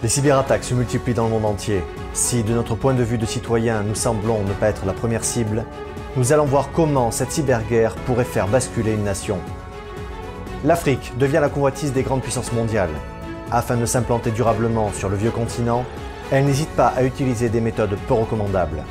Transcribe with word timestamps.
Les 0.00 0.08
cyberattaques 0.08 0.62
se 0.62 0.74
multiplient 0.74 1.14
dans 1.14 1.24
le 1.24 1.30
monde 1.30 1.44
entier. 1.44 1.82
Si 2.12 2.44
de 2.44 2.54
notre 2.54 2.76
point 2.76 2.94
de 2.94 3.02
vue 3.02 3.18
de 3.18 3.26
citoyen 3.26 3.82
nous 3.82 3.96
semblons 3.96 4.44
ne 4.44 4.52
pas 4.52 4.68
être 4.68 4.86
la 4.86 4.92
première 4.92 5.24
cible, 5.24 5.64
nous 6.16 6.32
allons 6.32 6.44
voir 6.44 6.70
comment 6.72 7.10
cette 7.10 7.32
cyberguerre 7.32 7.96
pourrait 8.06 8.22
faire 8.22 8.46
basculer 8.46 8.92
une 8.92 9.02
nation. 9.02 9.38
L'Afrique 10.64 11.18
devient 11.18 11.40
la 11.40 11.48
convoitise 11.48 11.92
des 11.92 12.04
grandes 12.04 12.22
puissances 12.22 12.52
mondiales. 12.52 12.94
Afin 13.50 13.76
de 13.76 13.86
s'implanter 13.86 14.30
durablement 14.30 14.92
sur 14.92 15.08
le 15.08 15.16
vieux 15.16 15.32
continent, 15.32 15.84
elle 16.30 16.44
n'hésite 16.44 16.70
pas 16.70 16.92
à 16.96 17.02
utiliser 17.02 17.48
des 17.48 17.60
méthodes 17.60 17.98
peu 18.06 18.14
recommandables. 18.14 18.84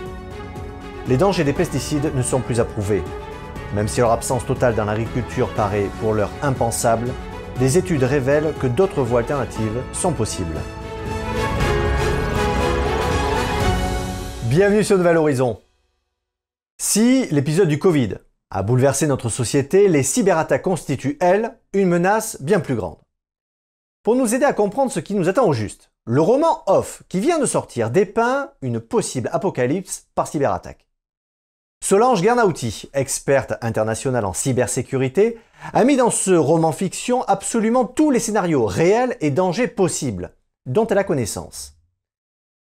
Les 1.08 1.16
dangers 1.16 1.46
des 1.46 1.54
pesticides 1.54 2.14
ne 2.16 2.22
sont 2.22 2.42
plus 2.42 2.60
approuvés. 2.60 3.04
Même 3.74 3.88
si 3.88 4.02
leur 4.02 4.12
absence 4.12 4.46
totale 4.46 4.76
dans 4.76 4.84
l'agriculture 4.86 5.48
paraît 5.54 5.90
pour 6.02 6.14
l'heure 6.14 6.32
impensable, 6.42 7.08
des 7.60 7.78
études 7.78 8.04
révèlent 8.04 8.54
que 8.60 8.68
d'autres 8.68 9.04
voies 9.04 9.22
alternatives 9.22 9.82
sont 9.94 10.12
possibles. 10.12 10.58
Bienvenue 14.50 14.86
sur 14.86 14.98
Nouvel 14.98 15.18
Horizon. 15.18 15.60
Si 16.78 17.26
l'épisode 17.32 17.68
du 17.68 17.80
Covid 17.80 18.16
a 18.50 18.64
bouleversé 18.64 19.06
notre 19.06 19.28
société, 19.28 19.90
les 19.90 20.04
cyberattaques 20.04 20.62
constituent, 20.62 21.18
elles, 21.20 21.58
une 21.74 21.90
menace 21.90 22.42
bien 22.42 22.62
plus 22.62 22.76
grande. 22.76 22.96
Pour 24.04 24.16
nous 24.16 24.34
aider 24.34 24.46
à 24.46 24.54
comprendre 24.54 24.90
ce 24.90 25.02
qui 25.02 25.16
nous 25.16 25.28
attend 25.28 25.46
au 25.46 25.52
juste, 25.52 25.92
le 26.06 26.22
roman 26.22 26.64
Off, 26.66 27.04
qui 27.10 27.20
vient 27.20 27.40
de 27.40 27.46
sortir, 27.46 27.90
dépeint 27.90 28.52
une 28.62 28.80
possible 28.80 29.30
apocalypse 29.34 30.06
par 30.16 30.30
cyberattaque. 30.30 30.88
Solange 31.84 32.24
Gernauti, 32.24 32.90
experte 32.94 33.56
internationale 33.60 34.24
en 34.24 34.32
cybersécurité, 34.32 35.40
a 35.74 35.84
mis 35.84 35.98
dans 35.98 36.10
ce 36.10 36.32
roman 36.32 36.72
fiction 36.72 37.22
absolument 37.24 37.84
tous 37.84 38.12
les 38.12 38.22
scénarios 38.22 38.66
réels 38.66 39.18
et 39.20 39.30
dangers 39.30 39.68
possibles 39.68 40.32
dont 40.66 40.88
elle 40.88 41.00
a 41.00 41.04
connaissance. 41.04 41.77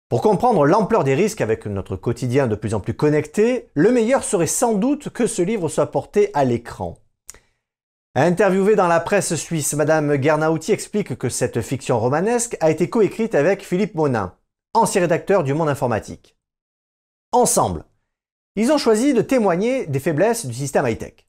Pour 0.08 0.22
comprendre 0.22 0.66
l'ampleur 0.66 1.04
des 1.04 1.16
risques 1.16 1.42
avec 1.42 1.66
notre 1.66 1.96
quotidien 1.96 2.46
de 2.46 2.56
plus 2.56 2.76
en 2.76 2.80
plus 2.80 2.94
connecté, 2.94 3.72
le 3.74 3.92
meilleur 3.92 4.24
serait 4.24 4.46
sans 4.46 4.76
doute 4.76 5.10
que 5.10 5.26
ce 5.26 5.42
livre 5.42 5.68
soit 5.68 5.90
porté 5.90 6.30
à 6.36 6.46
l'écran. 6.46 7.00
Interviewée 8.14 8.76
dans 8.76 8.88
la 8.88 9.00
presse 9.00 9.34
suisse, 9.34 9.74
Madame 9.74 10.22
Gernauti 10.22 10.72
explique 10.72 11.18
que 11.18 11.28
cette 11.28 11.60
fiction 11.62 12.00
romanesque 12.00 12.56
a 12.60 12.70
été 12.70 12.88
coécrite 12.88 13.34
avec 13.34 13.66
Philippe 13.66 13.96
Monin, 13.96 14.38
ancien 14.76 15.02
rédacteur 15.02 15.44
du 15.44 15.56
Monde 15.56 15.70
informatique. 15.70 16.38
Ensemble, 17.32 17.84
ils 18.56 18.72
ont 18.72 18.78
choisi 18.78 19.16
de 19.16 19.22
témoigner 19.22 19.88
des 19.88 20.00
faiblesses 20.00 20.46
du 20.46 20.54
système 20.54 20.88
high-tech. 20.88 21.28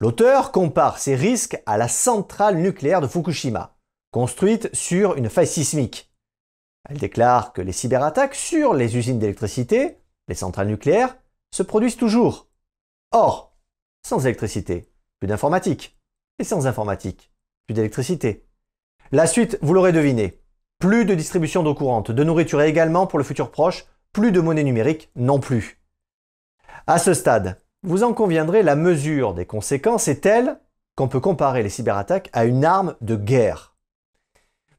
L'auteur 0.00 0.52
compare 0.52 0.98
ces 0.98 1.16
risques 1.16 1.60
à 1.66 1.76
la 1.76 1.88
centrale 1.88 2.58
nucléaire 2.58 3.00
de 3.00 3.08
Fukushima, 3.08 3.76
construite 4.12 4.72
sur 4.72 5.16
une 5.16 5.28
faille 5.28 5.48
sismique 5.48 6.07
elle 6.88 6.98
déclare 6.98 7.52
que 7.52 7.62
les 7.62 7.72
cyberattaques 7.72 8.34
sur 8.34 8.74
les 8.74 8.96
usines 8.96 9.18
d'électricité, 9.18 9.98
les 10.28 10.34
centrales 10.34 10.68
nucléaires, 10.68 11.16
se 11.50 11.62
produisent 11.62 11.96
toujours. 11.96 12.48
Or, 13.12 13.56
sans 14.06 14.24
électricité, 14.26 14.90
plus 15.18 15.28
d'informatique. 15.28 15.98
Et 16.38 16.44
sans 16.44 16.66
informatique, 16.66 17.32
plus 17.66 17.74
d'électricité. 17.74 18.46
La 19.10 19.26
suite, 19.26 19.58
vous 19.60 19.74
l'aurez 19.74 19.92
deviné. 19.92 20.40
Plus 20.78 21.04
de 21.04 21.14
distribution 21.14 21.64
d'eau 21.64 21.74
courante, 21.74 22.12
de 22.12 22.24
nourriture 22.24 22.62
également 22.62 23.06
pour 23.08 23.18
le 23.18 23.24
futur 23.24 23.50
proche, 23.50 23.86
plus 24.12 24.30
de 24.30 24.40
monnaie 24.40 24.62
numérique 24.62 25.10
non 25.16 25.40
plus. 25.40 25.82
À 26.86 26.98
ce 26.98 27.14
stade, 27.14 27.60
vous 27.82 28.04
en 28.04 28.14
conviendrez, 28.14 28.62
la 28.62 28.76
mesure 28.76 29.34
des 29.34 29.46
conséquences 29.46 30.08
est 30.08 30.20
telle 30.20 30.60
qu'on 30.94 31.08
peut 31.08 31.20
comparer 31.20 31.62
les 31.62 31.70
cyberattaques 31.70 32.30
à 32.32 32.44
une 32.44 32.64
arme 32.64 32.96
de 33.00 33.16
guerre. 33.16 33.76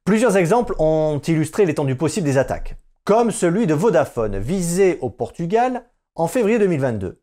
Plusieurs 0.05 0.37
exemples 0.37 0.73
ont 0.79 1.19
illustré 1.19 1.65
l'étendue 1.65 1.95
possible 1.95 2.25
des 2.25 2.37
attaques, 2.37 2.77
comme 3.03 3.31
celui 3.31 3.67
de 3.67 3.73
Vodafone 3.73 4.39
visé 4.39 4.97
au 5.01 5.09
Portugal 5.09 5.85
en 6.15 6.27
février 6.27 6.59
2022. 6.59 7.21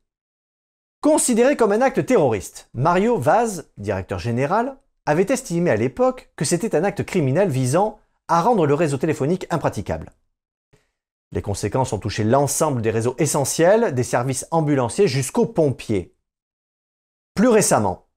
Considéré 1.00 1.56
comme 1.56 1.72
un 1.72 1.83
acte 1.83 2.05
terroriste, 2.06 2.70
Mario 2.74 3.18
Vaz, 3.18 3.70
directeur 3.77 4.18
général, 4.18 4.77
avait 5.05 5.30
estimé 5.30 5.70
à 5.70 5.77
l'époque 5.77 6.33
que 6.36 6.45
c'était 6.45 6.74
un 6.74 6.84
acte 6.84 7.05
criminel 7.05 7.48
visant 7.48 7.98
à 8.28 8.42
rendre 8.42 8.67
le 8.67 8.74
réseau 8.74 8.96
téléphonique 8.96 9.46
impraticable. 9.51 10.11
Les 11.33 11.42
conséquences 11.42 11.92
ont 11.92 11.98
touché 11.98 12.24
l'ensemble 12.24 12.83
des 12.83 12.90
réseaux 12.90 13.14
essentiels, 13.18 13.95
des 13.95 14.02
services 14.02 14.46
ambulanciers 14.51 15.08
jusqu'aux 15.08 15.46
pompiers. 15.46 16.17
Plus 17.34 17.48
récemment, 17.48 18.08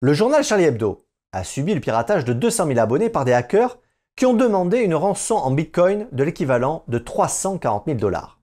le 0.00 0.12
journal 0.12 0.44
Charlie 0.44 0.64
Hebdo 0.64 1.06
a 1.32 1.44
subi 1.44 1.74
le 1.74 1.80
piratage 1.80 2.24
de 2.24 2.32
200 2.32 2.66
000 2.66 2.78
abonnés 2.78 3.10
par 3.10 3.24
des 3.24 3.32
hackers 3.32 3.78
qui 4.16 4.26
ont 4.26 4.34
demandé 4.34 4.78
une 4.78 4.94
rançon 4.94 5.34
en 5.34 5.50
bitcoin 5.50 6.06
de 6.12 6.22
l'équivalent 6.22 6.84
de 6.88 6.98
340 6.98 7.84
000 7.86 7.98
dollars. 7.98 8.40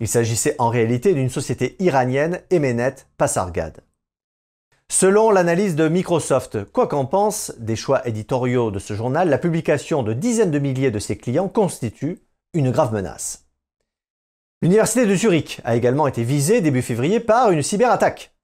Il 0.00 0.08
s'agissait 0.08 0.56
en 0.58 0.68
réalité 0.68 1.14
d'une 1.14 1.30
société 1.30 1.76
iranienne, 1.78 2.42
Emenet 2.50 2.96
Passargad. 3.16 3.80
Selon 4.90 5.30
l'analyse 5.30 5.76
de 5.76 5.88
Microsoft, 5.88 6.64
quoi 6.64 6.88
qu'en 6.88 7.06
pense 7.06 7.52
des 7.58 7.76
choix 7.76 8.06
éditoriaux 8.06 8.70
de 8.70 8.78
ce 8.78 8.94
journal, 8.94 9.28
la 9.28 9.38
publication 9.38 10.02
de 10.02 10.12
dizaines 10.12 10.50
de 10.50 10.58
milliers 10.58 10.90
de 10.90 10.98
ses 10.98 11.16
clients 11.16 11.48
constitue 11.48 12.20
une 12.52 12.70
grave 12.70 12.92
menace. 12.92 13.46
L'université 14.60 15.06
de 15.06 15.14
Zurich 15.14 15.60
a 15.64 15.76
également 15.76 16.06
été 16.06 16.22
visée 16.22 16.60
début 16.60 16.82
février 16.82 17.20
par 17.20 17.50
une 17.50 17.62
cyberattaque. 17.62 18.34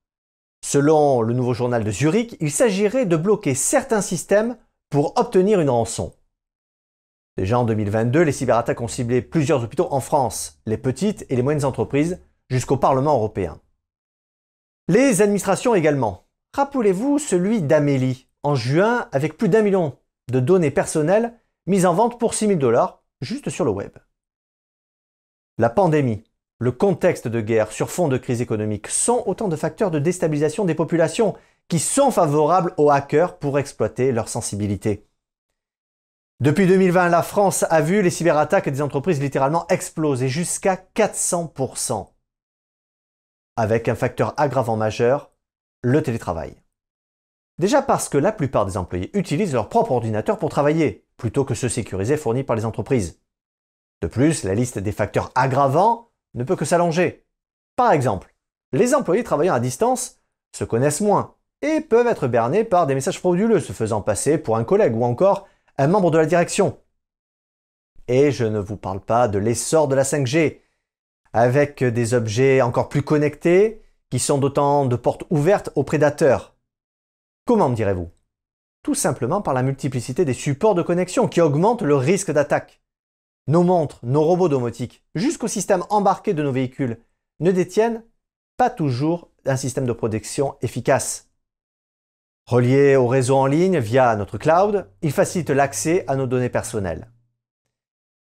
Selon 0.65 1.23
le 1.23 1.35
nouveau 1.35 1.55
journal 1.55 1.85
de 1.85 1.91
Zurich, 1.91 2.37
il 2.41 2.51
s'agirait 2.51 3.07
de 3.07 3.17
bloquer 3.17 3.55
certains 3.55 4.03
systèmes 4.03 4.57
pour 4.91 5.19
obtenir 5.19 5.61
une 5.61 5.71
rançon. 5.71 6.13
Déjà 7.37 7.59
en 7.59 7.65
2022, 7.65 8.23
les 8.23 8.33
cyberattaques 8.33 8.81
ont 8.81 8.89
ciblé 8.89 9.23
plusieurs 9.23 9.63
hôpitaux 9.63 9.89
en 9.91 10.01
France, 10.01 10.61
les 10.67 10.77
petites 10.77 11.25
et 11.29 11.37
les 11.37 11.43
moyennes 11.43 11.65
entreprises, 11.65 12.21
jusqu'au 12.51 12.77
Parlement 12.77 13.15
européen. 13.15 13.61
Les 14.89 15.23
administrations 15.23 15.75
également. 15.75 16.27
Rappelez-vous 16.55 17.19
celui 17.19 17.63
d'Amélie, 17.63 18.29
en 18.43 18.57
juin, 18.57 19.09
avec 19.13 19.37
plus 19.37 19.49
d'un 19.49 19.63
million 19.63 19.97
de 20.31 20.41
données 20.41 20.71
personnelles 20.71 21.35
mises 21.67 21.87
en 21.87 21.95
vente 21.95 22.19
pour 22.19 22.35
6 22.35 22.49
000 22.49 22.59
dollars, 22.59 23.03
juste 23.21 23.51
sur 23.51 23.65
le 23.65 23.71
web. 23.71 23.93
La 25.59 25.71
pandémie, 25.71 26.25
le 26.59 26.73
contexte 26.73 27.29
de 27.29 27.41
guerre 27.41 27.73
sur 27.73 27.91
fond 27.91 28.09
de 28.09 28.19
crise 28.19 28.41
économique 28.41 28.89
sont 28.89 29.23
autant 29.27 29.49
de 29.49 29.57
facteurs 29.57 29.91
de 29.91 29.99
déstabilisation 29.99 30.65
des 30.65 30.75
populations 30.75 31.37
qui 31.69 31.79
sont 31.79 32.11
favorables 32.11 32.75
aux 32.77 32.91
hackers 32.91 33.39
pour 33.39 33.59
exploiter 33.59 34.11
leur 34.11 34.29
sensibilité. 34.29 35.07
Depuis 36.41 36.67
2020, 36.67 37.11
la 37.11 37.23
France 37.23 37.67
a 37.69 37.83
vu 37.83 38.01
les 38.01 38.09
cyberattaques 38.09 38.71
des 38.71 38.81
entreprises 38.81 39.21
littéralement 39.21 39.67
exploser 39.69 40.29
jusqu'à 40.29 40.83
400%. 40.97 42.09
Avec 43.57 43.89
un 43.89 43.95
facteur 43.95 44.33
aggravant 44.39 44.79
majeur, 44.79 45.33
le 45.83 46.03
télétravail. 46.03 46.57
Déjà 47.59 47.83
parce 47.83 48.09
que 48.09 48.17
la 48.17 48.33
plupart 48.33 48.65
des 48.65 48.79
employés 48.79 49.11
utilisent 49.13 49.53
leur 49.53 49.69
propre 49.69 49.93
ordinateur 49.93 50.39
pour 50.39 50.49
travailler, 50.49 51.05
plutôt 51.19 51.45
que 51.45 51.53
ceux 51.53 51.69
sécurisés 51.69 52.17
fournis 52.17 52.43
par 52.43 52.57
les 52.57 52.65
entreprises. 52.65 53.21
De 54.01 54.07
plus, 54.07 54.43
la 54.43 54.55
liste 54.55 54.79
des 54.79 54.93
facteurs 54.93 55.33
aggravants 55.35 56.09
ne 56.33 56.45
peut 56.45 56.57
que 56.57 56.65
s'allonger. 56.65 57.27
Par 57.77 57.93
exemple, 57.93 58.35
les 58.73 58.95
employés 58.95 59.25
travaillant 59.25 59.53
à 59.53 59.61
distance 59.61 60.17
se 60.57 60.65
connaissent 60.65 61.03
moins 61.03 61.35
et 61.61 61.83
peuvent 61.83 62.07
être 62.07 62.29
bernés 62.29 62.65
par 62.65 62.87
des 62.87 62.95
messages 62.95 63.19
frauduleux 63.19 63.61
se 63.61 63.75
faisant 63.75 64.01
passer 64.01 64.39
pour 64.39 64.57
un 64.57 64.65
collègue 64.65 64.97
ou 64.97 65.05
encore 65.05 65.47
un 65.81 65.87
membre 65.87 66.11
de 66.11 66.19
la 66.19 66.27
direction. 66.27 66.79
Et 68.07 68.33
je 68.33 68.45
ne 68.45 68.59
vous 68.59 68.77
parle 68.77 69.01
pas 69.01 69.29
de 69.29 69.39
l'essor 69.39 69.89
de 69.89 69.95
la 69.95 70.03
5G, 70.03 70.59
avec 71.33 71.83
des 71.83 72.13
objets 72.13 72.61
encore 72.61 72.91
plus 72.91 73.01
connectés 73.01 73.81
qui 74.11 74.19
sont 74.19 74.37
d'autant 74.37 74.85
de 74.85 74.97
portes 74.97 75.25
ouvertes 75.31 75.71
aux 75.77 75.83
prédateurs. 75.83 76.55
Comment 77.47 77.71
me 77.71 77.75
direz-vous? 77.75 78.11
Tout 78.83 78.95
simplement 78.95 79.41
par 79.41 79.55
la 79.55 79.63
multiplicité 79.63 80.27
des 80.27 80.35
supports 80.35 80.75
de 80.75 80.83
connexion 80.83 81.29
qui 81.29 81.41
augmentent 81.41 81.81
le 81.81 81.97
risque 81.97 82.31
d'attaque. 82.31 82.83
Nos 83.47 83.63
montres, 83.63 84.01
nos 84.03 84.23
robots 84.23 84.51
domotiques, 84.51 85.03
jusqu'au 85.15 85.49
système 85.49 85.85
embarqué 85.89 86.35
de 86.35 86.43
nos 86.43 86.53
véhicules, 86.53 86.99
ne 87.39 87.53
détiennent 87.53 88.05
pas 88.59 88.69
toujours 88.69 89.31
un 89.47 89.57
système 89.57 89.87
de 89.87 89.95
protection 89.95 90.57
efficace. 90.61 91.30
Relié 92.51 92.97
au 92.97 93.07
réseau 93.07 93.37
en 93.37 93.47
ligne 93.47 93.79
via 93.79 94.17
notre 94.17 94.37
cloud, 94.37 94.91
il 95.03 95.13
facilite 95.13 95.51
l'accès 95.51 96.05
à 96.09 96.17
nos 96.17 96.27
données 96.27 96.49
personnelles. 96.49 97.09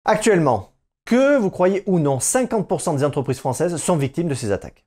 Actuellement, 0.04 0.74
que 1.06 1.38
vous 1.38 1.48
croyez 1.48 1.82
ou 1.86 1.98
non, 1.98 2.18
50% 2.18 2.98
des 2.98 3.04
entreprises 3.04 3.38
françaises 3.38 3.74
sont 3.78 3.96
victimes 3.96 4.28
de 4.28 4.34
ces 4.34 4.52
attaques. 4.52 4.84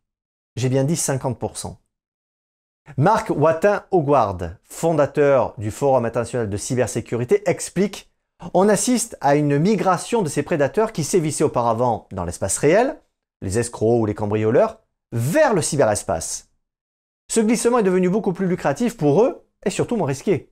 J'ai 0.58 0.70
bien 0.70 0.84
dit 0.84 0.94
50%. 0.94 1.76
Marc 2.98 3.32
Watin-Hogward, 3.32 4.58
fondateur 4.64 5.56
du 5.58 5.72
Forum 5.72 6.06
international 6.06 6.48
de 6.48 6.58
cybersécurité, 6.58 7.42
explique 7.50 8.12
On 8.54 8.70
assiste 8.70 9.18
à 9.22 9.36
une 9.36 9.58
migration 9.58 10.22
de 10.22 10.30
ces 10.30 10.44
prédateurs 10.44 10.92
qui 10.92 11.04
sévissaient 11.04 11.44
auparavant 11.44 12.08
dans 12.12 12.26
l'espace 12.26 12.60
réel, 12.60 12.96
les 13.42 13.58
escrocs 13.58 14.02
ou 14.02 14.06
les 14.06 14.14
cambrioleurs, 14.14 14.82
vers 15.12 15.56
le 15.56 15.64
cyberespace. 15.64 16.51
Ce 17.32 17.40
glissement 17.40 17.80
est 17.80 17.84
devenu 17.84 18.10
beaucoup 18.10 18.34
plus 18.34 18.46
lucratif 18.46 18.98
pour 18.98 19.24
eux 19.24 19.48
et 19.66 19.70
surtout 19.70 19.96
moins 19.96 20.08
risqué. 20.08 20.52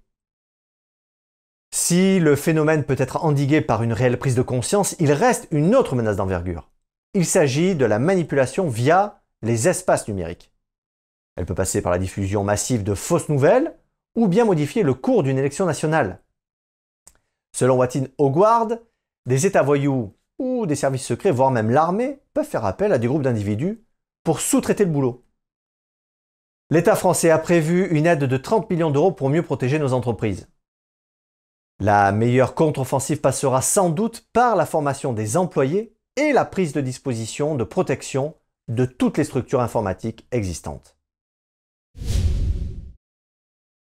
Si 1.75 2.21
le 2.21 2.37
phénomène 2.37 2.85
peut 2.85 2.95
être 2.97 3.25
endigué 3.25 3.59
par 3.59 3.83
une 3.83 3.91
réelle 3.91 4.17
prise 4.17 4.35
de 4.35 4.41
conscience, 4.41 4.95
il 4.97 5.11
reste 5.11 5.49
une 5.51 5.75
autre 5.75 5.97
menace 5.97 6.15
d'envergure. 6.15 6.71
Il 7.13 7.25
s'agit 7.25 7.75
de 7.75 7.83
la 7.83 7.99
manipulation 7.99 8.69
via 8.69 9.21
les 9.41 9.67
espaces 9.67 10.07
numériques. 10.07 10.53
Elle 11.35 11.45
peut 11.45 11.53
passer 11.53 11.81
par 11.81 11.91
la 11.91 11.97
diffusion 11.97 12.45
massive 12.45 12.85
de 12.85 12.95
fausses 12.95 13.27
nouvelles 13.27 13.77
ou 14.15 14.29
bien 14.29 14.45
modifier 14.45 14.81
le 14.81 14.93
cours 14.93 15.23
d'une 15.23 15.37
élection 15.37 15.65
nationale. 15.65 16.23
Selon 17.53 17.75
Watine 17.75 18.07
Hogward, 18.17 18.81
des 19.25 19.45
États 19.45 19.63
voyous 19.63 20.15
ou 20.37 20.65
des 20.65 20.75
services 20.75 21.05
secrets, 21.05 21.31
voire 21.31 21.51
même 21.51 21.71
l'armée, 21.71 22.21
peuvent 22.33 22.47
faire 22.47 22.63
appel 22.63 22.93
à 22.93 22.99
des 22.99 23.07
groupes 23.07 23.23
d'individus 23.23 23.83
pour 24.23 24.39
sous-traiter 24.39 24.85
le 24.85 24.91
boulot. 24.91 25.25
L'État 26.71 26.95
français 26.95 27.31
a 27.31 27.39
prévu 27.39 27.87
une 27.87 28.05
aide 28.05 28.25
de 28.25 28.37
30 28.37 28.69
millions 28.69 28.91
d'euros 28.91 29.11
pour 29.11 29.29
mieux 29.29 29.41
protéger 29.41 29.79
nos 29.79 29.93
entreprises. 29.93 30.47
La 31.79 32.11
meilleure 32.11 32.53
contre-offensive 32.53 33.21
passera 33.21 33.63
sans 33.63 33.89
doute 33.89 34.27
par 34.33 34.55
la 34.55 34.67
formation 34.67 35.11
des 35.11 35.35
employés 35.35 35.95
et 36.15 36.31
la 36.31 36.45
prise 36.45 36.73
de 36.73 36.81
disposition 36.81 37.55
de 37.55 37.63
protection 37.63 38.35
de 38.67 38.85
toutes 38.85 39.17
les 39.17 39.23
structures 39.23 39.61
informatiques 39.61 40.27
existantes. 40.31 40.95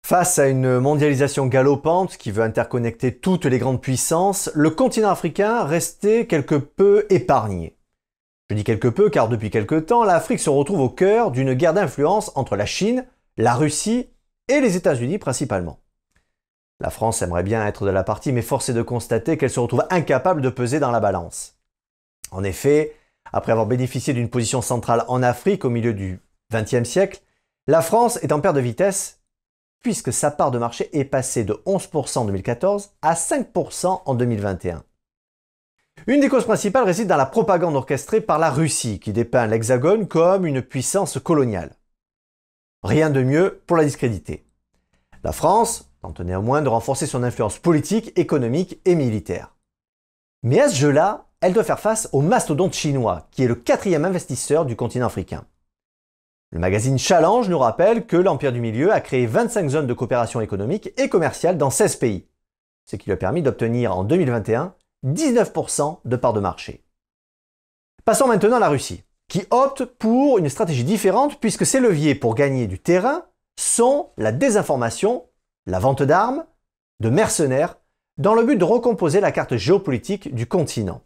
Face 0.06 0.38
à 0.38 0.48
une 0.48 0.78
mondialisation 0.78 1.46
galopante 1.46 2.16
qui 2.16 2.30
veut 2.30 2.42
interconnecter 2.42 3.18
toutes 3.18 3.44
les 3.44 3.58
grandes 3.58 3.82
puissances, 3.82 4.50
le 4.54 4.70
continent 4.70 5.10
africain 5.10 5.64
restait 5.64 6.26
quelque 6.26 6.54
peu 6.54 7.04
épargné. 7.10 7.77
Je 8.50 8.56
dis 8.56 8.64
quelque 8.64 8.88
peu 8.88 9.10
car 9.10 9.28
depuis 9.28 9.50
quelque 9.50 9.74
temps, 9.74 10.04
l'Afrique 10.04 10.40
se 10.40 10.48
retrouve 10.48 10.80
au 10.80 10.88
cœur 10.88 11.30
d'une 11.30 11.54
guerre 11.54 11.74
d'influence 11.74 12.32
entre 12.34 12.56
la 12.56 12.64
Chine, 12.64 13.06
la 13.36 13.54
Russie 13.54 14.08
et 14.48 14.60
les 14.60 14.76
États-Unis 14.76 15.18
principalement. 15.18 15.80
La 16.80 16.90
France 16.90 17.22
aimerait 17.22 17.42
bien 17.42 17.66
être 17.66 17.84
de 17.84 17.90
la 17.90 18.04
partie, 18.04 18.32
mais 18.32 18.40
force 18.40 18.68
est 18.68 18.74
de 18.74 18.82
constater 18.82 19.36
qu'elle 19.36 19.50
se 19.50 19.60
retrouve 19.60 19.84
incapable 19.90 20.40
de 20.40 20.48
peser 20.48 20.80
dans 20.80 20.92
la 20.92 21.00
balance. 21.00 21.58
En 22.30 22.44
effet, 22.44 22.94
après 23.32 23.52
avoir 23.52 23.66
bénéficié 23.66 24.14
d'une 24.14 24.30
position 24.30 24.62
centrale 24.62 25.04
en 25.08 25.22
Afrique 25.22 25.64
au 25.64 25.70
milieu 25.70 25.92
du 25.92 26.20
XXe 26.52 26.88
siècle, 26.88 27.20
la 27.66 27.82
France 27.82 28.18
est 28.22 28.32
en 28.32 28.40
perte 28.40 28.56
de 28.56 28.60
vitesse 28.60 29.20
puisque 29.82 30.12
sa 30.12 30.30
part 30.30 30.50
de 30.50 30.58
marché 30.58 30.88
est 30.98 31.04
passée 31.04 31.44
de 31.44 31.54
11% 31.66 32.20
en 32.20 32.24
2014 32.24 32.90
à 33.02 33.14
5% 33.14 34.02
en 34.04 34.14
2021. 34.14 34.82
Une 36.06 36.20
des 36.20 36.28
causes 36.28 36.44
principales 36.44 36.84
réside 36.84 37.08
dans 37.08 37.16
la 37.16 37.26
propagande 37.26 37.76
orchestrée 37.76 38.20
par 38.20 38.38
la 38.38 38.50
Russie, 38.50 39.00
qui 39.00 39.12
dépeint 39.12 39.46
l'Hexagone 39.46 40.06
comme 40.06 40.46
une 40.46 40.62
puissance 40.62 41.18
coloniale. 41.18 41.74
Rien 42.82 43.10
de 43.10 43.22
mieux 43.22 43.60
pour 43.66 43.76
la 43.76 43.84
discréditer. 43.84 44.46
La 45.24 45.32
France 45.32 45.90
tente 46.00 46.20
néanmoins 46.20 46.62
de 46.62 46.68
renforcer 46.68 47.06
son 47.06 47.24
influence 47.24 47.58
politique, 47.58 48.16
économique 48.16 48.80
et 48.84 48.94
militaire. 48.94 49.56
Mais 50.42 50.60
à 50.60 50.68
ce 50.68 50.76
jeu-là, 50.76 51.26
elle 51.40 51.52
doit 51.52 51.64
faire 51.64 51.80
face 51.80 52.08
au 52.12 52.20
mastodonte 52.20 52.74
chinois, 52.74 53.26
qui 53.30 53.42
est 53.42 53.48
le 53.48 53.56
quatrième 53.56 54.04
investisseur 54.04 54.64
du 54.64 54.76
continent 54.76 55.06
africain. 55.06 55.44
Le 56.50 56.60
magazine 56.60 56.98
Challenge 56.98 57.48
nous 57.48 57.58
rappelle 57.58 58.06
que 58.06 58.16
l'Empire 58.16 58.52
du 58.52 58.60
Milieu 58.60 58.92
a 58.92 59.00
créé 59.00 59.26
25 59.26 59.68
zones 59.68 59.86
de 59.86 59.92
coopération 59.92 60.40
économique 60.40 60.92
et 60.96 61.08
commerciale 61.08 61.58
dans 61.58 61.70
16 61.70 61.96
pays, 61.96 62.26
ce 62.86 62.96
qui 62.96 63.06
lui 63.06 63.12
a 63.12 63.16
permis 63.16 63.42
d'obtenir 63.42 63.94
en 63.94 64.04
2021 64.04 64.74
19% 65.04 66.00
de 66.04 66.16
part 66.16 66.32
de 66.32 66.40
marché. 66.40 66.84
Passons 68.04 68.28
maintenant 68.28 68.56
à 68.56 68.60
la 68.60 68.68
Russie, 68.68 69.04
qui 69.28 69.44
opte 69.50 69.84
pour 69.84 70.38
une 70.38 70.48
stratégie 70.48 70.84
différente 70.84 71.38
puisque 71.40 71.66
ses 71.66 71.80
leviers 71.80 72.14
pour 72.14 72.34
gagner 72.34 72.66
du 72.66 72.78
terrain 72.78 73.26
sont 73.58 74.10
la 74.16 74.32
désinformation, 74.32 75.26
la 75.66 75.78
vente 75.78 76.02
d'armes, 76.02 76.46
de 77.00 77.10
mercenaires, 77.10 77.76
dans 78.16 78.34
le 78.34 78.44
but 78.44 78.56
de 78.56 78.64
recomposer 78.64 79.20
la 79.20 79.32
carte 79.32 79.56
géopolitique 79.56 80.34
du 80.34 80.46
continent. 80.46 81.02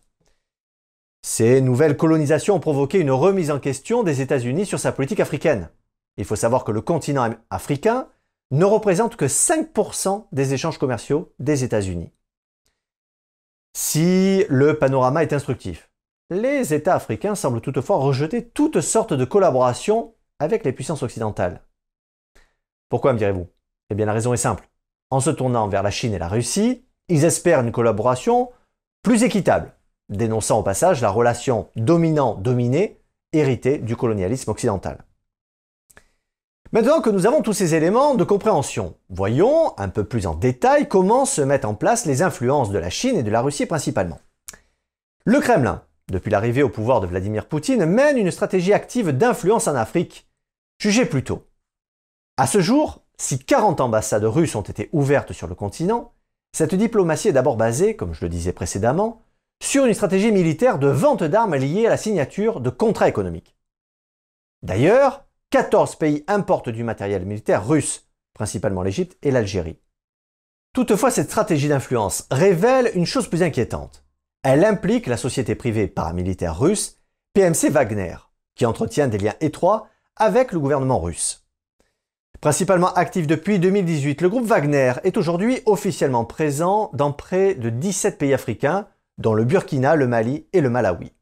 Ces 1.25 1.61
nouvelles 1.61 1.97
colonisations 1.97 2.57
ont 2.57 2.61
provoqué 2.61 2.99
une 2.99 3.11
remise 3.11 3.51
en 3.51 3.61
question 3.61 4.03
des 4.03 4.21
États-Unis 4.21 4.67
sur 4.67 4.81
sa 4.81 4.93
politique 4.93 5.21
africaine. 5.21 5.69
Il 6.17 6.25
faut 6.25 6.37
savoir 6.37 6.65
que 6.65 6.73
le 6.73 6.81
continent 6.81 7.31
africain 7.51 8.09
ne 8.51 8.65
représente 8.65 9.17
que 9.17 9.25
5% 9.25 10.27
des 10.33 10.55
échanges 10.55 10.79
commerciaux 10.79 11.33
des 11.39 11.65
États-Unis. 11.65 12.13
Si 13.75 14.45
le 14.51 14.79
panorama 14.79 15.23
est 15.23 15.33
instructif, 15.33 15.91
les 16.31 16.75
États 16.75 16.95
africains 16.95 17.35
semblent 17.35 17.61
toutefois 17.61 17.97
rejeter 17.97 18.47
toutes 18.47 18.81
sortes 18.81 19.15
de 19.15 19.25
collaborations 19.25 20.15
avec 20.39 20.65
les 20.65 20.73
puissances 20.73 21.03
occidentales. 21.03 21.63
Pourquoi 22.91 23.15
me 23.15 23.19
direz-vous? 23.19 23.49
Eh 23.91 23.95
bien 23.95 24.07
la 24.07 24.13
raison 24.13 24.35
est 24.35 24.39
simple. 24.39 24.69
En 25.11 25.21
se 25.21 25.31
tournant 25.31 25.69
vers 25.69 25.83
la 25.83 25.91
Chine 25.91 26.13
et 26.15 26.19
la 26.19 26.29
Russie, 26.29 26.85
ils 27.09 27.25
espèrent 27.25 27.61
une 27.61 27.73
collaboration 27.73 28.51
plus 29.03 29.23
équitable, 29.25 29.73
dénonçant 30.09 30.59
au 30.59 30.63
passage 30.63 31.01
la 31.01 31.11
relation 31.11 31.71
dominant-dominé 31.77 33.01
héritée 33.33 33.79
du 33.79 33.97
colonialisme 33.97 34.51
occidental. 34.51 35.05
Maintenant 36.75 37.03
que 37.03 37.11
nous 37.11 37.27
avons 37.27 37.43
tous 37.43 37.53
ces 37.53 37.75
éléments 37.75 38.15
de 38.15 38.25
compréhension, 38.25 38.97
voyons 39.11 39.79
un 39.79 39.91
peu 39.91 40.05
plus 40.05 40.27
en 40.27 40.35
détail 40.35 40.89
comment 40.89 41.27
se 41.27 41.43
mettent 41.43 41.67
en 41.67 41.75
place 41.75 42.07
les 42.07 42.23
influences 42.23 42.71
de 42.71 42.79
la 42.79 42.89
Chine 42.89 43.19
et 43.19 43.23
de 43.23 43.31
la 43.31 43.43
Russie 43.43 43.67
principalement. 43.67 44.19
Le 45.27 45.39
Kremlin, 45.41 45.83
depuis 46.11 46.31
l'arrivée 46.31 46.63
au 46.63 46.71
pouvoir 46.71 47.03
de 47.03 47.07
Vladimir 47.07 47.45
Poutine, 47.45 47.85
mène 47.85 48.17
une 48.17 48.31
stratégie 48.31 48.73
active 48.73 49.11
d'influence 49.11 49.69
en 49.69 49.75
Afrique. 49.75 50.27
Jugez 50.79 51.05
plutôt. 51.05 51.45
À 52.39 52.47
ce 52.47 52.63
jour, 52.63 53.03
si 53.19 53.39
40 53.39 53.83
ambassades 53.83 54.25
russes 54.25 54.55
ont 54.55 54.63
été 54.63 54.89
ouvertes 54.93 55.35
sur 55.35 55.49
le 55.49 55.55
continent, 55.55 56.15
cette 56.57 56.75
diplomatie 56.75 57.29
est 57.29 57.33
d'abord 57.33 57.59
basée, 57.59 57.97
comme 57.97 58.15
je 58.15 58.25
le 58.25 58.31
disais 58.31 58.55
précédemment, 58.55 59.21
sur 59.63 59.85
une 59.85 59.93
stratégie 59.93 60.33
militaire 60.33 60.79
de 60.79 60.89
vente 60.89 61.23
d'armes 61.23 61.55
liée 61.55 61.87
à 61.87 61.91
la 61.91 61.99
signature 61.99 62.61
de 62.61 62.71
contrats 62.71 63.09
économiques. 63.09 63.57
D'ailleurs, 64.63 65.27
14 65.53 65.97
pays 65.97 66.25
importent 66.29 66.71
du 66.71 66.83
matériel 66.83 67.27
militaire 67.27 67.69
russe, 67.69 68.09
principalement 68.33 68.83
l'Égypte 68.83 69.19
et 69.23 69.31
l'Algérie. 69.31 69.79
Toutefois, 70.73 71.11
cette 71.11 71.29
stratégie 71.29 71.69
d'influence 71.69 72.27
révèle 72.31 72.91
une 72.95 73.05
chose 73.05 73.29
plus 73.29 73.43
inquiétante. 73.43 74.03
Elle 74.43 74.65
implique 74.65 75.07
la 75.07 75.19
société 75.19 75.55
privée 75.55 75.89
paramilitaire 75.89 76.59
russe 76.59 76.97
PMC 77.35 77.69
Wagner, 77.69 78.17
qui 78.55 78.65
entretient 78.65 79.09
des 79.09 79.19
liens 79.19 79.35
étroits 79.43 79.89
avec 80.17 80.53
le 80.53 80.59
gouvernement 80.59 80.99
russe. 80.99 81.47
Principalement 82.41 82.95
actif 82.95 83.27
depuis 83.27 83.59
2018, 83.59 84.23
le 84.23 84.31
groupe 84.31 84.47
Wagner 84.47 84.95
est 85.05 85.19
aujourd'hui 85.19 85.61
officiellement 85.67 86.25
présent 86.25 86.89
dans 86.95 87.13
près 87.13 87.55
de 87.55 87.69
17 87.69 88.17
pays 88.17 88.33
africains, 88.33 88.89
dont 89.19 89.35
le 89.35 89.45
Burkina, 89.45 89.97
le 89.97 90.07
Mali 90.07 90.47
et 90.55 90.63
le 90.63 90.71
Malawi. 90.71 91.13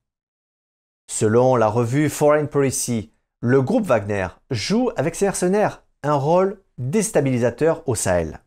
Selon 1.10 1.56
la 1.56 1.66
revue 1.66 2.08
Foreign 2.08 2.46
Policy, 2.46 3.12
le 3.42 3.62
groupe 3.62 3.87
Wagner 3.87 4.28
joue 4.50 4.90
avec 4.97 5.14
ses 5.14 5.25
mercenaires 5.25 5.82
un 6.02 6.14
rôle 6.14 6.62
déstabilisateur 6.76 7.87
au 7.88 7.94
Sahel. 7.94 8.40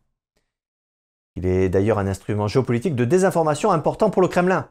Il 1.35 1.47
est 1.47 1.67
d'ailleurs 1.69 1.97
un 1.97 2.05
instrument 2.05 2.47
géopolitique 2.47 2.95
de 2.95 3.05
désinformation 3.05 3.71
important 3.71 4.11
pour 4.11 4.21
le 4.21 4.27
Kremlin. 4.27 4.69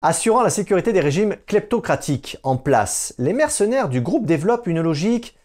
Assurant 0.00 0.42
la 0.42 0.50
sécurité 0.50 0.94
des 0.94 1.00
régimes 1.00 1.36
kleptocratiques 1.46 2.38
en 2.42 2.56
place, 2.56 3.14
les 3.18 3.34
mercenaires 3.34 3.90
du 3.90 4.00
groupe 4.00 4.24
développent 4.24 4.66
une 4.66 4.80
logique, 4.80 5.38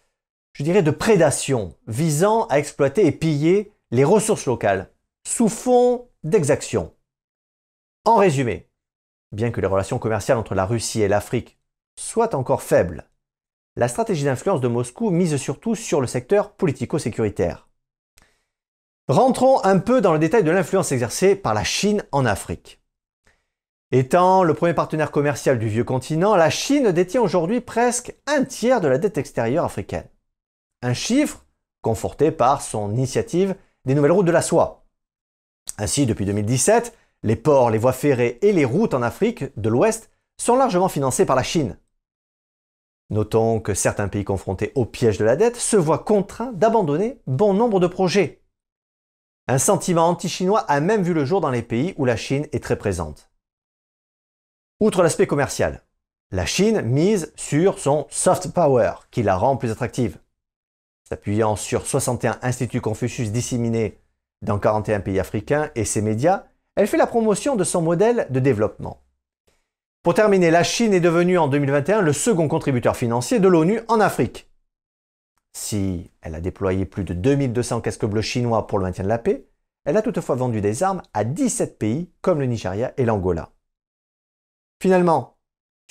je 0.54 0.64
dirais, 0.64 0.82
de 0.82 0.92
prédation, 0.92 1.76
visant 1.88 2.48
à 2.48 2.60
exploiter 2.60 3.06
et 3.06 3.12
piller 3.12 3.74
les 3.92 4.06
ressources 4.06 4.46
locales, 4.46 4.90
sous 5.28 5.50
fond 5.50 6.08
d'exaction. 6.24 6.96
En 8.06 8.16
résumé, 8.16 8.70
bien 9.34 9.52
que 9.52 9.60
les 9.60 9.68
relations 9.68 10.00
commerciales 10.00 10.38
entre 10.38 10.56
la 10.56 10.66
Russie 10.66 11.02
et 11.02 11.10
l'Afrique 11.10 11.60
soient 12.00 12.34
encore 12.34 12.64
faibles, 12.64 13.10
la 13.78 13.88
stratégie 13.88 14.26
d'influence 14.26 14.60
de 14.60 14.68
Moscou 14.68 15.12
mise 15.12 15.38
surtout 15.38 15.76
sur 15.76 16.02
le 16.02 16.08
secteur 16.08 16.52
politico-sécuritaire. 16.52 17.70
Rentrons 19.08 19.64
un 19.64 19.78
peu 19.78 20.02
dans 20.02 20.14
le 20.14 20.20
détail 20.20 20.44
de 20.44 20.52
l'influence 20.52 20.92
exercée 20.92 21.36
par 21.36 21.54
la 21.54 21.64
Chine 21.64 22.04
en 22.12 22.26
Afrique. 22.26 22.82
Étant 23.92 24.44
le 24.44 24.56
premier 24.56 24.74
partenaire 24.74 25.12
commercial 25.12 25.60
du 25.60 25.68
vieux 25.68 25.84
continent, 25.84 26.36
la 26.36 26.50
Chine 26.50 26.92
détient 26.92 27.22
aujourd'hui 27.22 27.62
presque 27.62 28.16
un 28.26 28.44
tiers 28.44 28.82
de 28.82 28.88
la 28.88 28.98
dette 28.98 29.20
extérieure 29.20 29.64
africaine. 29.64 30.10
Un 30.82 30.94
chiffre 30.94 31.46
conforté 31.82 32.32
par 32.32 32.64
son 32.64 32.92
initiative 32.92 33.56
des 33.86 33.94
nouvelles 33.94 34.12
routes 34.12 34.26
de 34.26 34.32
la 34.32 34.42
soie. 34.42 34.86
Ainsi, 35.78 36.08
depuis 36.08 36.26
2017, 36.26 36.98
les 37.22 37.36
ports, 37.36 37.70
les 37.70 37.78
voies 37.78 37.94
ferrées 37.94 38.40
et 38.42 38.52
les 38.54 38.66
routes 38.66 38.96
en 38.96 39.04
Afrique 39.04 39.46
de 39.56 39.70
l'Ouest 39.70 40.10
sont 40.42 40.56
largement 40.56 40.90
financés 40.90 41.26
par 41.26 41.36
la 41.36 41.44
Chine. 41.44 41.78
Notons 43.10 43.62
que 43.62 43.74
certains 43.74 44.10
pays 44.10 44.26
confrontés 44.26 44.74
au 44.76 44.86
piège 44.86 45.18
de 45.18 45.24
la 45.26 45.38
dette 45.38 45.56
se 45.56 45.78
voient 45.78 46.00
contraints 46.00 46.52
d'abandonner 46.52 47.22
bon 47.26 47.54
nombre 47.54 47.80
de 47.80 47.88
projets. 47.88 48.42
Un 49.48 49.60
sentiment 49.60 50.10
anti-chinois 50.10 50.60
a 50.60 50.82
même 50.82 51.04
vu 51.04 51.14
le 51.14 51.24
jour 51.24 51.40
dans 51.40 51.52
les 51.52 51.62
pays 51.62 51.94
où 51.98 52.04
la 52.04 52.18
Chine 52.18 52.48
est 52.52 52.62
très 52.62 52.78
présente. 52.78 53.32
Outre 54.82 55.04
l'aspect 55.04 55.26
commercial, 55.26 55.84
la 56.32 56.46
Chine 56.46 56.82
mise 56.82 57.32
sur 57.38 57.80
son 57.80 58.08
soft 58.10 58.52
power 58.52 58.92
qui 59.10 59.24
la 59.24 59.38
rend 59.38 59.56
plus 59.56 59.72
attractive. 59.72 60.20
S'appuyant 61.08 61.56
sur 61.56 61.88
61 61.88 62.40
instituts 62.42 62.82
Confucius 62.82 63.32
disséminés 63.32 64.02
dans 64.42 64.60
41 64.60 65.00
pays 65.00 65.20
africains 65.20 65.72
et 65.76 65.86
ses 65.86 66.02
médias, 66.02 66.44
elle 66.76 66.88
fait 66.88 66.98
la 66.98 67.08
promotion 67.08 67.56
de 67.56 67.64
son 67.64 67.82
modèle 67.82 68.28
de 68.30 68.42
développement. 68.42 69.02
Pour 70.08 70.14
terminer, 70.14 70.52
la 70.52 70.64
Chine 70.64 70.94
est 70.94 71.02
devenue 71.02 71.38
en 71.38 71.50
2021 71.50 72.00
le 72.00 72.14
second 72.14 72.48
contributeur 72.48 72.96
financier 72.96 73.42
de 73.42 73.48
l'ONU 73.50 73.82
en 73.90 74.00
Afrique. 74.00 74.50
Si 75.52 76.12
elle 76.22 76.34
a 76.34 76.40
déployé 76.40 76.86
plus 76.86 77.04
de 77.04 77.14
2200 77.14 77.82
casques 77.82 78.06
bleus 78.06 78.22
chinois 78.22 78.68
pour 78.68 78.80
le 78.80 78.86
maintien 78.86 79.04
de 79.04 79.10
la 79.10 79.18
paix, 79.18 79.50
elle 79.84 79.98
a 79.98 80.02
toutefois 80.02 80.36
vendu 80.36 80.62
des 80.62 80.82
armes 80.82 81.02
à 81.14 81.26
17 81.26 81.78
pays 81.78 82.10
comme 82.22 82.40
le 82.40 82.46
Nigeria 82.46 82.94
et 82.96 83.04
l'Angola. 83.04 83.52
Finalement, 84.82 85.36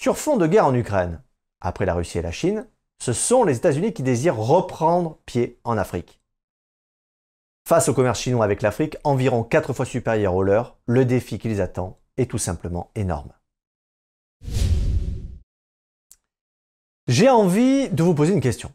sur 0.01 0.17
fond 0.17 0.39
de 0.39 0.47
guerre 0.47 0.65
en 0.65 0.75
Ukraine, 0.75 1.23
après 1.61 1.85
la 1.85 1.93
Russie 1.93 2.17
et 2.17 2.23
la 2.23 2.33
Chine, 2.33 2.67
ce 2.99 3.13
sont 3.13 3.45
les 3.45 3.59
États-Unis 3.59 3.93
qui 3.93 4.03
désirent 4.03 4.39
reprendre 4.39 5.19
pied 5.27 5.61
en 5.63 5.77
Afrique. 5.77 6.23
Face 7.69 7.91
au 7.91 7.93
commerce 7.93 8.21
chinois 8.21 8.47
avec 8.47 8.63
l'Afrique, 8.63 8.97
environ 9.05 9.43
4 9.43 9.75
fois 9.75 9.85
supérieur 9.85 10.35
au 10.35 10.43
leur, 10.43 10.79
le 10.87 11.05
défi 11.05 11.39
qui 11.39 11.49
les 11.49 11.61
attend 11.61 11.99
est 12.17 12.31
tout 12.31 12.39
simplement 12.39 12.91
énorme. 12.95 13.31
J'ai 17.09 17.29
envie 17.29 17.89
de 17.89 18.03
vous 18.03 18.15
poser 18.15 18.33
une 18.33 18.41
question. 18.41 18.73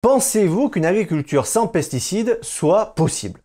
Pensez-vous 0.00 0.68
qu'une 0.68 0.86
agriculture 0.86 1.46
sans 1.46 1.66
pesticides 1.66 2.38
soit 2.40 2.94
possible? 2.94 3.40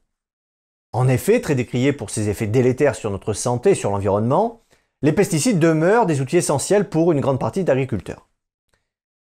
En 0.94 1.08
effet, 1.08 1.42
très 1.42 1.56
décriée 1.56 1.92
pour 1.92 2.12
ses 2.12 2.30
effets 2.30 2.46
délétères 2.46 2.94
sur 2.94 3.10
notre 3.10 3.34
santé 3.34 3.72
et 3.72 3.76
sur 3.76 3.90
l'environnement, 3.90 4.62
les 5.02 5.12
pesticides 5.12 5.58
demeurent 5.58 6.06
des 6.06 6.22
outils 6.22 6.38
essentiels 6.38 6.88
pour 6.88 7.12
une 7.12 7.20
grande 7.20 7.40
partie 7.40 7.64
d'agriculteurs. 7.64 8.28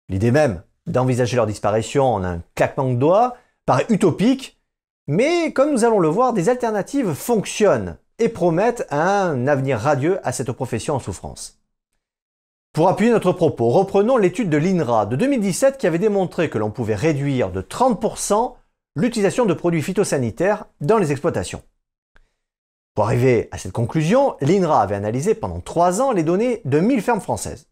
L'idée 0.09 0.31
même 0.31 0.61
d'envisager 0.87 1.37
leur 1.37 1.47
disparition 1.47 2.13
en 2.13 2.25
un 2.25 2.41
claquement 2.55 2.89
de 2.89 2.95
doigts 2.95 3.37
paraît 3.65 3.85
utopique, 3.87 4.59
mais 5.07 5.53
comme 5.53 5.71
nous 5.71 5.85
allons 5.85 5.99
le 5.99 6.09
voir, 6.09 6.33
des 6.33 6.49
alternatives 6.49 7.13
fonctionnent 7.13 7.97
et 8.19 8.27
promettent 8.27 8.85
un 8.91 9.47
avenir 9.47 9.79
radieux 9.79 10.19
à 10.27 10.33
cette 10.33 10.51
profession 10.51 10.95
en 10.95 10.99
souffrance. 10.99 11.60
Pour 12.73 12.87
appuyer 12.87 13.11
notre 13.11 13.33
propos, 13.33 13.67
reprenons 13.67 14.15
l'étude 14.15 14.49
de 14.49 14.55
l'INRA 14.55 15.05
de 15.05 15.17
2017 15.17 15.77
qui 15.77 15.87
avait 15.87 15.99
démontré 15.99 16.49
que 16.49 16.57
l'on 16.57 16.71
pouvait 16.71 16.95
réduire 16.95 17.51
de 17.51 17.61
30% 17.61 18.53
l'utilisation 18.95 19.45
de 19.45 19.53
produits 19.53 19.81
phytosanitaires 19.81 20.63
dans 20.79 20.97
les 20.97 21.11
exploitations. 21.11 21.63
Pour 22.95 23.03
arriver 23.03 23.49
à 23.51 23.57
cette 23.57 23.73
conclusion, 23.73 24.37
l'INRA 24.39 24.81
avait 24.81 24.95
analysé 24.95 25.35
pendant 25.35 25.59
3 25.59 25.99
ans 25.99 26.13
les 26.13 26.23
données 26.23 26.61
de 26.63 26.79
1000 26.79 27.01
fermes 27.01 27.19
françaises. 27.19 27.67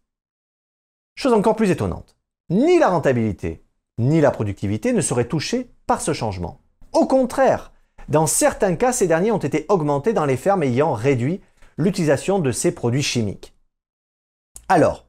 Chose 1.14 1.32
encore 1.32 1.56
plus 1.56 1.70
étonnante, 1.70 2.14
ni 2.50 2.78
la 2.78 2.90
rentabilité, 2.90 3.64
ni 3.96 4.20
la 4.20 4.30
productivité 4.30 4.92
ne 4.92 5.00
seraient 5.00 5.28
touchées 5.28 5.70
par 5.86 6.02
ce 6.02 6.12
changement. 6.12 6.60
Au 6.92 7.06
contraire, 7.06 7.72
dans 8.10 8.26
certains 8.26 8.76
cas, 8.76 8.92
ces 8.92 9.06
derniers 9.06 9.32
ont 9.32 9.38
été 9.38 9.64
augmentés 9.70 10.12
dans 10.12 10.26
les 10.26 10.36
fermes 10.36 10.62
ayant 10.62 10.92
réduit 10.92 11.40
l'utilisation 11.78 12.38
de 12.38 12.52
ces 12.52 12.72
produits 12.72 13.02
chimiques. 13.02 13.54
Alors, 14.70 15.08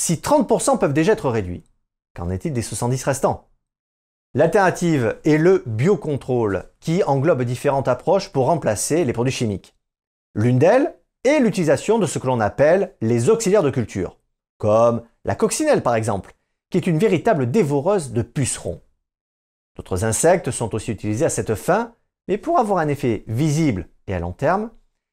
si 0.00 0.14
30% 0.14 0.78
peuvent 0.78 0.94
déjà 0.94 1.12
être 1.12 1.28
réduits, 1.28 1.62
qu'en 2.16 2.30
est-il 2.30 2.54
des 2.54 2.62
70 2.62 3.04
restants? 3.04 3.50
L'alternative 4.32 5.18
est 5.26 5.36
le 5.36 5.62
biocontrôle, 5.66 6.70
qui 6.80 7.04
englobe 7.04 7.42
différentes 7.42 7.86
approches 7.86 8.32
pour 8.32 8.46
remplacer 8.46 9.04
les 9.04 9.12
produits 9.12 9.30
chimiques. 9.30 9.76
L'une 10.34 10.58
d'elles 10.58 10.94
est 11.22 11.38
l'utilisation 11.38 11.98
de 11.98 12.06
ce 12.06 12.18
que 12.18 12.26
l'on 12.26 12.40
appelle 12.40 12.94
les 13.02 13.28
auxiliaires 13.28 13.62
de 13.62 13.68
culture, 13.68 14.16
comme 14.56 15.02
la 15.26 15.34
coccinelle 15.34 15.82
par 15.82 15.96
exemple, 15.96 16.34
qui 16.70 16.78
est 16.78 16.86
une 16.86 16.98
véritable 16.98 17.50
dévoreuse 17.50 18.10
de 18.12 18.22
pucerons. 18.22 18.80
D'autres 19.76 20.06
insectes 20.06 20.50
sont 20.50 20.74
aussi 20.74 20.92
utilisés 20.92 21.26
à 21.26 21.28
cette 21.30 21.56
fin, 21.56 21.92
mais 22.26 22.38
pour 22.38 22.58
avoir 22.58 22.78
un 22.78 22.88
effet 22.88 23.22
visible 23.26 23.90
et 24.06 24.14
à 24.14 24.18
long 24.18 24.32
terme, 24.32 24.70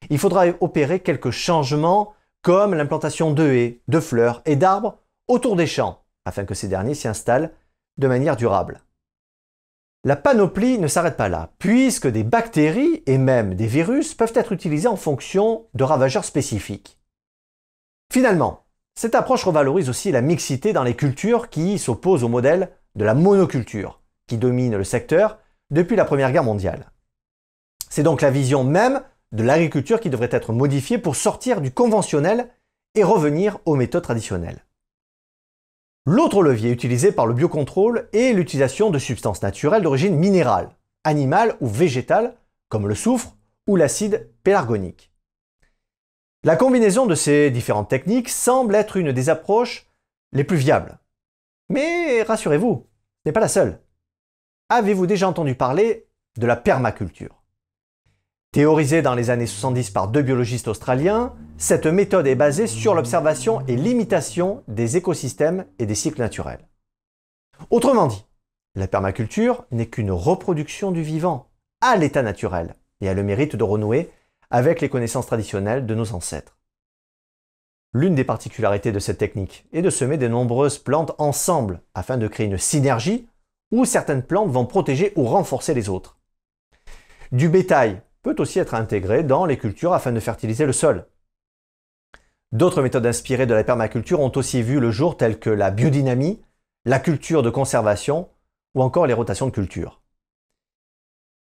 il 0.08 0.18
faudra 0.18 0.46
opérer 0.62 1.00
quelques 1.00 1.30
changements 1.30 2.14
comme 2.42 2.74
l'implantation 2.74 3.32
de 3.32 3.44
haies, 3.44 3.80
de 3.88 4.00
fleurs 4.00 4.42
et 4.44 4.56
d'arbres 4.56 4.98
autour 5.28 5.56
des 5.56 5.66
champs, 5.66 6.04
afin 6.24 6.44
que 6.44 6.54
ces 6.54 6.68
derniers 6.68 6.94
s'y 6.94 7.08
installent 7.08 7.52
de 7.98 8.08
manière 8.08 8.36
durable. 8.36 8.82
La 10.04 10.16
panoplie 10.16 10.78
ne 10.78 10.88
s'arrête 10.88 11.16
pas 11.16 11.28
là, 11.28 11.50
puisque 11.58 12.08
des 12.08 12.24
bactéries 12.24 13.04
et 13.06 13.18
même 13.18 13.54
des 13.54 13.68
virus 13.68 14.14
peuvent 14.14 14.32
être 14.34 14.50
utilisés 14.50 14.88
en 14.88 14.96
fonction 14.96 15.66
de 15.74 15.84
ravageurs 15.84 16.24
spécifiques. 16.24 16.98
Finalement, 18.12 18.66
cette 18.94 19.14
approche 19.14 19.44
revalorise 19.44 19.88
aussi 19.88 20.10
la 20.10 20.20
mixité 20.20 20.72
dans 20.72 20.82
les 20.82 20.96
cultures 20.96 21.48
qui 21.48 21.78
s'opposent 21.78 22.24
au 22.24 22.28
modèle 22.28 22.72
de 22.96 23.04
la 23.04 23.14
monoculture, 23.14 24.00
qui 24.26 24.36
domine 24.36 24.76
le 24.76 24.84
secteur 24.84 25.38
depuis 25.70 25.96
la 25.96 26.04
Première 26.04 26.32
Guerre 26.32 26.44
mondiale. 26.44 26.90
C'est 27.88 28.02
donc 28.02 28.22
la 28.22 28.30
vision 28.30 28.64
même 28.64 29.02
de 29.32 29.42
l'agriculture 29.42 30.00
qui 30.00 30.10
devrait 30.10 30.28
être 30.30 30.52
modifiée 30.52 30.98
pour 30.98 31.16
sortir 31.16 31.60
du 31.60 31.72
conventionnel 31.72 32.50
et 32.94 33.02
revenir 33.02 33.58
aux 33.64 33.74
méthodes 33.74 34.02
traditionnelles. 34.02 34.64
L'autre 36.04 36.42
levier 36.42 36.70
utilisé 36.70 37.12
par 37.12 37.26
le 37.26 37.34
biocontrôle 37.34 38.08
est 38.12 38.32
l'utilisation 38.32 38.90
de 38.90 38.98
substances 38.98 39.42
naturelles 39.42 39.82
d'origine 39.82 40.16
minérale, 40.16 40.70
animale 41.04 41.56
ou 41.60 41.68
végétale, 41.68 42.34
comme 42.68 42.88
le 42.88 42.94
soufre 42.94 43.36
ou 43.66 43.76
l'acide 43.76 44.28
pélargonique. 44.42 45.12
La 46.44 46.56
combinaison 46.56 47.06
de 47.06 47.14
ces 47.14 47.50
différentes 47.50 47.88
techniques 47.88 48.28
semble 48.28 48.74
être 48.74 48.96
une 48.96 49.12
des 49.12 49.28
approches 49.30 49.86
les 50.32 50.44
plus 50.44 50.56
viables. 50.56 50.98
Mais 51.68 52.22
rassurez-vous, 52.22 52.86
ce 53.22 53.28
n'est 53.28 53.32
pas 53.32 53.40
la 53.40 53.48
seule. 53.48 53.80
Avez-vous 54.68 55.06
déjà 55.06 55.28
entendu 55.28 55.54
parler 55.54 56.08
de 56.36 56.46
la 56.46 56.56
permaculture? 56.56 57.41
Théorisée 58.52 59.00
dans 59.00 59.14
les 59.14 59.30
années 59.30 59.46
70 59.46 59.92
par 59.92 60.08
deux 60.08 60.20
biologistes 60.20 60.68
australiens, 60.68 61.34
cette 61.56 61.86
méthode 61.86 62.26
est 62.26 62.34
basée 62.34 62.66
sur 62.66 62.94
l'observation 62.94 63.66
et 63.66 63.76
l'imitation 63.76 64.62
des 64.68 64.98
écosystèmes 64.98 65.64
et 65.78 65.86
des 65.86 65.94
cycles 65.94 66.20
naturels. 66.20 66.68
Autrement 67.70 68.08
dit, 68.08 68.26
la 68.74 68.88
permaculture 68.88 69.64
n'est 69.70 69.86
qu'une 69.86 70.10
reproduction 70.10 70.92
du 70.92 71.00
vivant 71.02 71.48
à 71.80 71.96
l'état 71.96 72.20
naturel 72.20 72.74
et 73.00 73.08
a 73.08 73.14
le 73.14 73.22
mérite 73.22 73.56
de 73.56 73.64
renouer 73.64 74.10
avec 74.50 74.82
les 74.82 74.90
connaissances 74.90 75.26
traditionnelles 75.26 75.86
de 75.86 75.94
nos 75.94 76.12
ancêtres. 76.12 76.58
L'une 77.94 78.14
des 78.14 78.24
particularités 78.24 78.92
de 78.92 78.98
cette 78.98 79.16
technique 79.16 79.66
est 79.72 79.80
de 79.80 79.88
semer 79.88 80.18
de 80.18 80.28
nombreuses 80.28 80.76
plantes 80.76 81.14
ensemble 81.16 81.80
afin 81.94 82.18
de 82.18 82.28
créer 82.28 82.48
une 82.48 82.58
synergie 82.58 83.26
où 83.70 83.86
certaines 83.86 84.22
plantes 84.22 84.50
vont 84.50 84.66
protéger 84.66 85.14
ou 85.16 85.24
renforcer 85.24 85.72
les 85.72 85.88
autres. 85.88 86.18
Du 87.32 87.48
bétail 87.48 88.02
peut 88.22 88.36
aussi 88.38 88.58
être 88.58 88.74
intégré 88.74 89.22
dans 89.22 89.44
les 89.44 89.58
cultures 89.58 89.92
afin 89.92 90.12
de 90.12 90.20
fertiliser 90.20 90.64
le 90.64 90.72
sol. 90.72 91.06
D'autres 92.52 92.82
méthodes 92.82 93.06
inspirées 93.06 93.46
de 93.46 93.54
la 93.54 93.64
permaculture 93.64 94.20
ont 94.20 94.32
aussi 94.36 94.62
vu 94.62 94.78
le 94.78 94.90
jour 94.90 95.16
telles 95.16 95.38
que 95.38 95.50
la 95.50 95.70
biodynamie, 95.70 96.42
la 96.84 96.98
culture 96.98 97.42
de 97.42 97.50
conservation 97.50 98.28
ou 98.74 98.82
encore 98.82 99.06
les 99.06 99.14
rotations 99.14 99.46
de 99.46 99.52
culture. 99.52 100.02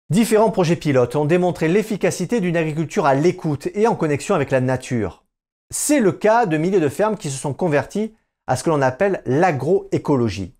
Différents 0.10 0.52
projets 0.52 0.76
pilotes 0.76 1.16
ont 1.16 1.26
démontré 1.26 1.68
l'efficacité 1.68 2.40
d'une 2.40 2.58
agriculture 2.58 3.06
à 3.06 3.16
l'écoute 3.16 3.68
et 3.74 3.88
en 3.88 3.96
connexion 3.96 4.36
avec 4.36 4.52
la 4.52 4.62
nature. 4.62 5.26
C'est 5.72 6.00
le 6.00 6.12
cas 6.12 6.46
de 6.46 6.58
milliers 6.58 6.80
de 6.80 6.90
fermes 6.90 7.18
qui 7.18 7.32
se 7.32 7.38
sont 7.40 7.54
converties 7.54 8.14
à 8.48 8.56
ce 8.56 8.64
que 8.64 8.70
l'on 8.70 8.82
appelle 8.82 9.24
l'agroécologie. 9.26 10.56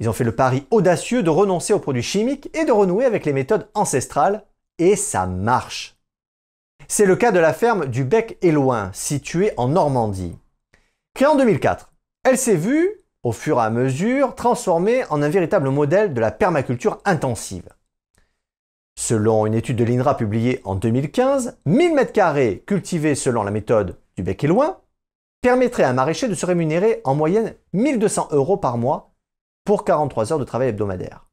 Ils 0.00 0.08
ont 0.08 0.14
fait 0.14 0.24
le 0.24 0.34
pari 0.34 0.66
audacieux 0.70 1.22
de 1.22 1.30
renoncer 1.30 1.74
aux 1.74 1.78
produits 1.78 2.02
chimiques 2.02 2.50
et 2.56 2.64
de 2.64 2.72
renouer 2.72 3.04
avec 3.04 3.26
les 3.26 3.34
méthodes 3.34 3.68
ancestrales 3.74 4.46
et 4.78 4.96
ça 4.96 5.26
marche. 5.26 5.96
C'est 6.88 7.06
le 7.06 7.16
cas 7.16 7.32
de 7.32 7.38
la 7.38 7.52
ferme 7.52 7.86
du 7.86 8.04
Bec 8.04 8.38
et 8.42 8.52
Loin, 8.52 8.90
située 8.92 9.52
en 9.56 9.68
Normandie. 9.68 10.36
Créée 11.14 11.28
en 11.28 11.36
2004, 11.36 11.92
elle 12.24 12.38
s'est 12.38 12.56
vue, 12.56 12.90
au 13.22 13.32
fur 13.32 13.58
et 13.58 13.62
à 13.62 13.70
mesure, 13.70 14.34
transformée 14.34 15.04
en 15.10 15.22
un 15.22 15.28
véritable 15.28 15.70
modèle 15.70 16.14
de 16.14 16.20
la 16.20 16.30
permaculture 16.30 17.00
intensive. 17.04 17.68
Selon 18.98 19.46
une 19.46 19.54
étude 19.54 19.76
de 19.76 19.84
l'INRA 19.84 20.16
publiée 20.16 20.60
en 20.64 20.74
2015, 20.74 21.58
1000 21.64 21.94
m2 21.94 22.64
cultivés 22.64 23.14
selon 23.14 23.42
la 23.42 23.50
méthode 23.50 23.98
du 24.16 24.22
bec 24.22 24.44
et 24.44 24.46
loin 24.46 24.78
permettraient 25.40 25.82
à 25.82 25.90
un 25.90 25.94
maraîcher 25.94 26.28
de 26.28 26.34
se 26.34 26.46
rémunérer 26.46 27.00
en 27.04 27.14
moyenne 27.14 27.54
1200 27.72 28.28
euros 28.30 28.56
par 28.56 28.78
mois 28.78 29.12
pour 29.64 29.84
43 29.84 30.32
heures 30.32 30.38
de 30.38 30.44
travail 30.44 30.68
hebdomadaire. 30.68 31.26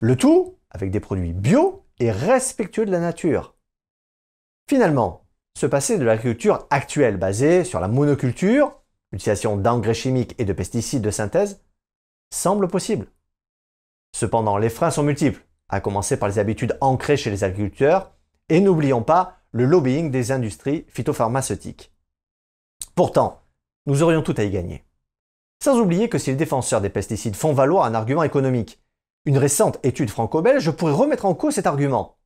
Le 0.00 0.16
tout 0.16 0.56
avec 0.70 0.90
des 0.90 1.00
produits 1.00 1.32
bio 1.32 1.84
et 2.00 2.10
respectueux 2.10 2.86
de 2.86 2.90
la 2.90 2.98
nature. 2.98 3.54
Finalement, 4.68 5.26
se 5.56 5.66
passer 5.66 5.98
de 5.98 6.04
l'agriculture 6.04 6.66
actuelle 6.70 7.16
basée 7.16 7.64
sur 7.64 7.78
la 7.80 7.88
monoculture, 7.88 8.80
l'utilisation 9.12 9.56
d'engrais 9.56 9.94
chimiques 9.94 10.34
et 10.38 10.44
de 10.44 10.52
pesticides 10.52 11.02
de 11.02 11.10
synthèse, 11.10 11.62
semble 12.32 12.68
possible. 12.68 13.06
Cependant, 14.16 14.56
les 14.56 14.70
freins 14.70 14.90
sont 14.90 15.02
multiples, 15.02 15.44
à 15.68 15.80
commencer 15.80 16.16
par 16.16 16.28
les 16.28 16.38
habitudes 16.38 16.76
ancrées 16.80 17.16
chez 17.16 17.30
les 17.30 17.44
agriculteurs, 17.44 18.12
et 18.48 18.60
n'oublions 18.60 19.02
pas 19.02 19.38
le 19.52 19.64
lobbying 19.64 20.10
des 20.10 20.32
industries 20.32 20.86
phytopharmaceutiques. 20.88 21.92
Pourtant, 22.94 23.42
nous 23.86 24.02
aurions 24.02 24.22
tout 24.22 24.34
à 24.36 24.44
y 24.44 24.50
gagner. 24.50 24.84
Sans 25.62 25.78
oublier 25.78 26.08
que 26.08 26.18
si 26.18 26.30
les 26.30 26.36
défenseurs 26.36 26.80
des 26.80 26.88
pesticides 26.88 27.36
font 27.36 27.52
valoir 27.52 27.84
un 27.84 27.94
argument 27.94 28.22
économique 28.22 28.80
une 29.24 29.38
récente 29.38 29.78
étude 29.82 30.10
franco-belge 30.10 30.70
pourrait 30.70 30.92
remettre 30.92 31.26
en 31.26 31.34
cause 31.34 31.54
cet 31.54 31.66
argument, 31.66 32.16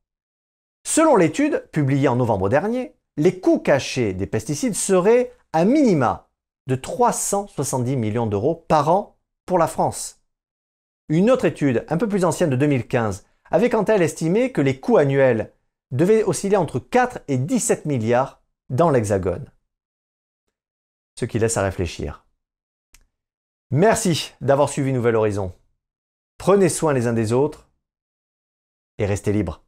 Selon 0.85 1.15
l'étude 1.15 1.67
publiée 1.71 2.07
en 2.07 2.15
novembre 2.15 2.47
dernier, 2.47 2.95
les 3.17 3.39
coûts 3.39 3.59
cachés 3.59 4.13
des 4.13 4.27
pesticides 4.27 4.75
seraient 4.75 5.33
à 5.51 5.65
minima 5.65 6.29
de 6.67 6.75
370 6.75 7.97
millions 7.97 8.27
d'euros 8.27 8.63
par 8.67 8.89
an 8.89 9.17
pour 9.47 9.57
la 9.57 9.67
France. 9.67 10.21
Une 11.09 11.31
autre 11.31 11.45
étude, 11.45 11.85
un 11.89 11.97
peu 11.97 12.07
plus 12.07 12.23
ancienne 12.23 12.51
de 12.51 12.55
2015, 12.55 13.25
avait 13.51 13.69
quant 13.69 13.83
à 13.83 13.93
elle 13.93 14.03
estimé 14.03 14.51
que 14.51 14.61
les 14.61 14.79
coûts 14.79 14.97
annuels 14.97 15.53
devaient 15.91 16.23
osciller 16.23 16.57
entre 16.57 16.79
4 16.79 17.19
et 17.27 17.37
17 17.37 17.85
milliards 17.85 18.41
dans 18.69 18.89
l'Hexagone. 18.89 19.51
Ce 21.19 21.25
qui 21.25 21.39
laisse 21.39 21.57
à 21.57 21.63
réfléchir. 21.63 22.25
Merci 23.71 24.33
d'avoir 24.39 24.69
suivi 24.69 24.93
Nouvel 24.93 25.15
Horizon. 25.15 25.51
Prenez 26.37 26.69
soin 26.69 26.93
les 26.93 27.07
uns 27.07 27.13
des 27.13 27.33
autres 27.33 27.69
et 28.97 29.05
restez 29.05 29.33
libres. 29.33 29.64